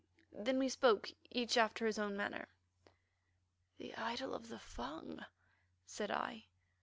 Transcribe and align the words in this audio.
Then 0.31 0.57
we 0.57 0.67
spoke, 0.67 1.11
each 1.29 1.57
after 1.57 1.85
his 1.85 1.99
own 1.99 2.17
manner: 2.17 2.47
"The 3.77 3.93
idol 3.93 4.33
of 4.33 4.47
the 4.47 4.57
Fung!" 4.57 5.23
said 5.85 6.09
I. 6.09 6.45